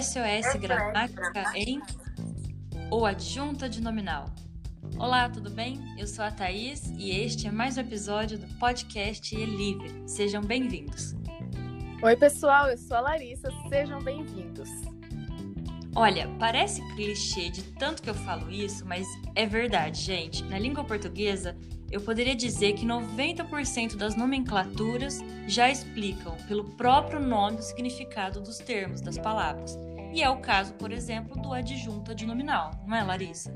[0.00, 1.82] SOS Gramática em
[2.90, 4.24] ou adjunta de nominal.
[4.96, 5.78] Olá, tudo bem?
[5.98, 10.02] Eu sou a Thaís e este é mais um episódio do podcast E Livre.
[10.06, 11.14] Sejam bem-vindos.
[12.02, 14.70] Oi, pessoal, eu sou a Larissa, sejam bem-vindos.
[15.94, 20.42] Olha, parece clichê de tanto que eu falo isso, mas é verdade, gente.
[20.44, 21.54] Na língua portuguesa,
[21.92, 28.56] eu poderia dizer que 90% das nomenclaturas já explicam pelo próprio nome o significado dos
[28.56, 29.78] termos, das palavras.
[30.12, 33.52] E é o caso, por exemplo, do adjunto adnominal, não é, Larissa?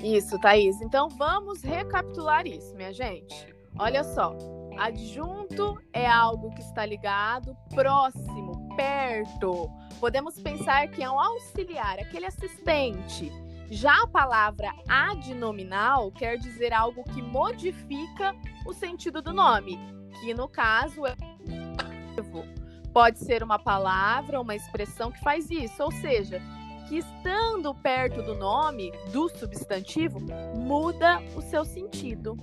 [0.00, 0.80] Isso, Thaís.
[0.80, 3.52] Então vamos recapitular isso, minha gente.
[3.76, 4.36] Olha só,
[4.78, 9.68] adjunto é algo que está ligado, próximo, perto.
[9.98, 13.32] Podemos pensar que é um auxiliar, aquele assistente
[13.72, 18.36] já a palavra adnominal quer dizer algo que modifica
[18.66, 19.78] o sentido do nome,
[20.20, 21.16] que no caso é
[22.92, 26.38] pode ser uma palavra uma expressão que faz isso, ou seja,
[26.86, 30.20] que estando perto do nome, do substantivo,
[30.54, 32.36] muda o seu sentido.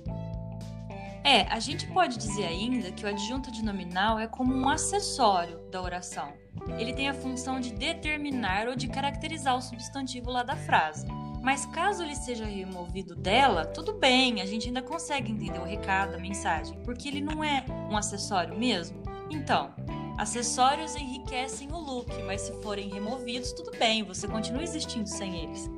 [1.22, 5.80] É, a gente pode dizer ainda que o adjunto nominal é como um acessório da
[5.80, 6.32] oração.
[6.78, 11.06] Ele tem a função de determinar ou de caracterizar o substantivo lá da frase.
[11.42, 16.14] Mas caso ele seja removido dela, tudo bem, a gente ainda consegue entender o recado,
[16.14, 19.02] a mensagem, porque ele não é um acessório mesmo.
[19.30, 19.70] Então,
[20.18, 25.70] acessórios enriquecem o look, mas se forem removidos, tudo bem, você continua existindo sem eles.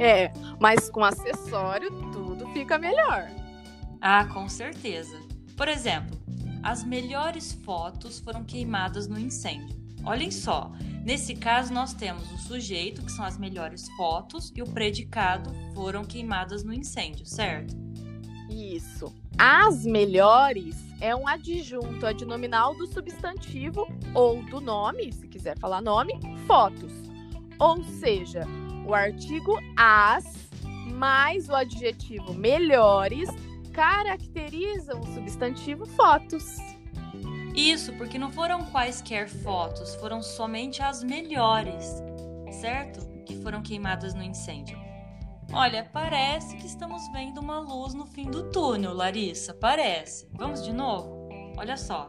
[0.00, 3.30] É, mas com acessório tudo fica melhor.
[4.00, 5.16] Ah, com certeza.
[5.56, 6.18] Por exemplo,
[6.62, 9.81] as melhores fotos foram queimadas no incêndio.
[10.04, 10.72] Olhem só,
[11.04, 16.04] nesse caso nós temos o sujeito, que são as melhores fotos, e o predicado foram
[16.04, 17.76] queimadas no incêndio, certo?
[18.50, 19.14] Isso.
[19.38, 26.14] As melhores é um adjunto adnominal do substantivo ou do nome, se quiser falar nome,
[26.46, 26.92] fotos.
[27.58, 28.42] Ou seja,
[28.86, 30.24] o artigo as
[30.92, 33.28] mais o adjetivo melhores
[33.72, 36.56] caracterizam o substantivo fotos.
[37.54, 42.02] Isso, porque não foram quaisquer fotos, foram somente as melhores,
[42.60, 43.06] certo?
[43.24, 44.80] Que foram queimadas no incêndio.
[45.52, 49.52] Olha, parece que estamos vendo uma luz no fim do túnel, Larissa.
[49.52, 50.26] Parece.
[50.32, 51.28] Vamos de novo?
[51.58, 52.06] Olha só.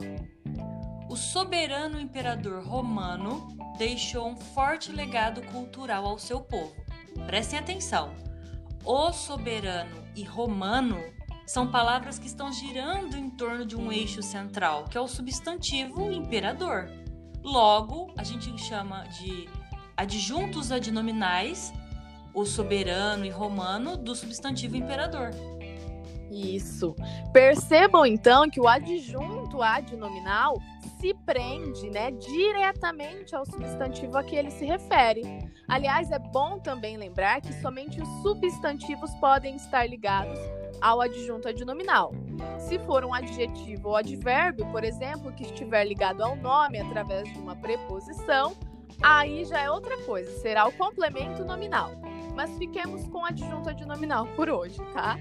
[1.09, 3.45] O soberano imperador romano
[3.77, 6.73] deixou um forte legado cultural ao seu povo.
[7.25, 8.15] Prestem atenção.
[8.85, 11.03] O soberano e romano
[11.45, 16.11] são palavras que estão girando em torno de um eixo central, que é o substantivo
[16.11, 16.89] imperador.
[17.43, 19.49] Logo, a gente chama de
[19.97, 21.73] adjuntos adnominais
[22.33, 25.31] o soberano e romano do substantivo imperador.
[26.33, 26.95] Isso.
[27.31, 30.59] Percebam então que o adjunto adnominal
[30.99, 35.21] se prende, né, diretamente ao substantivo a que ele se refere.
[35.67, 40.39] Aliás, é bom também lembrar que somente os substantivos podem estar ligados
[40.81, 42.13] ao adjunto adnominal.
[42.57, 47.37] Se for um adjetivo ou advérbio, por exemplo, que estiver ligado ao nome através de
[47.37, 48.55] uma preposição,
[49.01, 51.91] aí já é outra coisa, será o complemento nominal.
[52.33, 55.17] Mas fiquemos com adjunto adnominal por hoje, tá?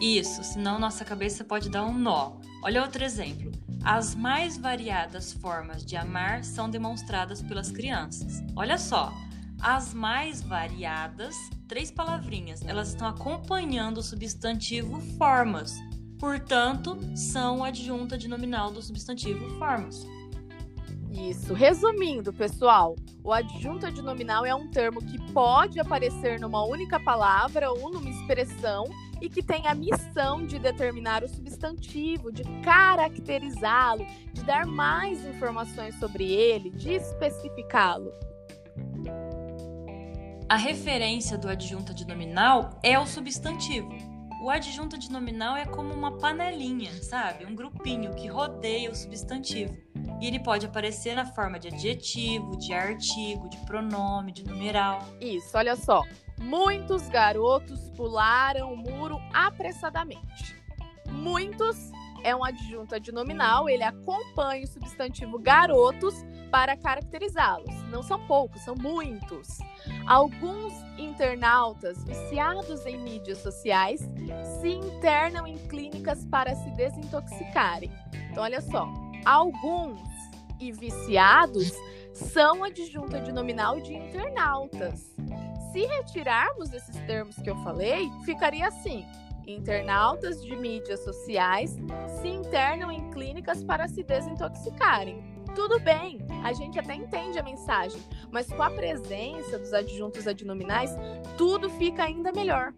[0.00, 2.36] Isso, senão nossa cabeça pode dar um nó.
[2.62, 3.52] Olha outro exemplo.
[3.84, 8.42] As mais variadas formas de amar são demonstradas pelas crianças.
[8.56, 9.12] Olha só,
[9.60, 11.36] as mais variadas,
[11.68, 15.74] três palavrinhas, elas estão acompanhando o substantivo formas.
[16.18, 20.06] Portanto, são adjunta de nominal do substantivo formas.
[21.12, 21.54] Isso.
[21.54, 27.92] Resumindo, pessoal, o adjunto adnominal é um termo que pode aparecer numa única palavra ou
[27.92, 28.84] numa expressão
[29.20, 35.98] e que tem a missão de determinar o substantivo, de caracterizá-lo, de dar mais informações
[35.98, 38.12] sobre ele, de especificá-lo.
[40.48, 43.88] A referência do adjunto adnominal é o substantivo.
[44.42, 47.46] O adjunto adnominal é como uma panelinha, sabe?
[47.46, 49.74] Um grupinho que rodeia o substantivo.
[50.20, 55.02] E ele pode aparecer na forma de adjetivo, de artigo, de pronome, de numeral.
[55.18, 56.02] Isso, olha só.
[56.38, 60.56] Muitos garotos pularam o muro apressadamente.
[61.10, 61.90] Muitos
[62.24, 66.14] é um adjunto adnominal, ele acompanha o substantivo garotos
[66.50, 67.74] para caracterizá-los.
[67.90, 69.58] Não são poucos, são muitos.
[70.06, 74.08] Alguns internautas viciados em mídias sociais
[74.60, 77.92] se internam em clínicas para se desintoxicarem.
[78.30, 78.88] Então, olha só,
[79.24, 80.00] alguns
[80.58, 81.72] e viciados
[82.12, 85.13] são adjunto adnominal de internautas.
[85.74, 89.04] Se retirarmos esses termos que eu falei, ficaria assim:
[89.44, 91.76] Internautas de mídias sociais
[92.22, 95.20] se internam em clínicas para se desintoxicarem.
[95.52, 98.00] tudo bem, a gente até entende a mensagem,
[98.30, 100.92] mas com a presença dos adjuntos adnominais,
[101.36, 102.72] tudo fica ainda melhor.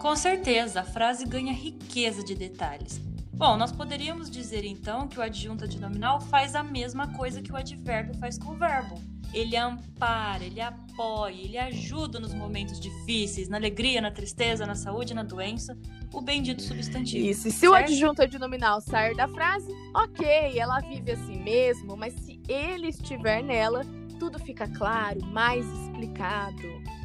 [0.00, 3.00] Com certeza, a frase ganha riqueza de detalhes.
[3.40, 7.56] Bom, nós poderíamos dizer então que o adjunto adnominal faz a mesma coisa que o
[7.56, 9.00] advérbio faz com o verbo.
[9.32, 15.14] Ele ampara, ele apoia, ele ajuda nos momentos difíceis, na alegria, na tristeza, na saúde,
[15.14, 15.74] na doença,
[16.12, 17.24] o bendito substantivo.
[17.24, 17.72] Isso, e se certo?
[17.72, 23.42] o adjunto adnominal sair da frase, ok, ela vive assim mesmo, mas se ele estiver
[23.42, 23.86] nela,
[24.18, 26.99] tudo fica claro, mais explicado.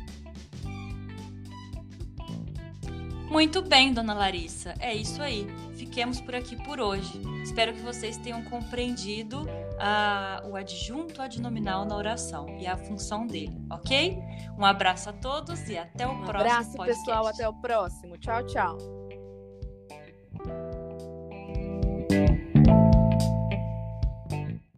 [3.30, 4.74] Muito bem, dona Larissa.
[4.80, 5.48] É isso aí.
[5.74, 7.22] Fiquemos por aqui por hoje.
[7.44, 13.58] Espero que vocês tenham compreendido uh, o adjunto adnominal na oração e a função dele,
[13.70, 14.18] ok?
[14.58, 17.06] Um abraço a todos e até o um próximo abraço, podcast.
[17.06, 17.28] pessoal.
[17.28, 18.18] Até o próximo.
[18.18, 19.05] Tchau, tchau.